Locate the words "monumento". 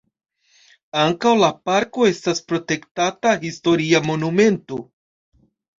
4.11-4.85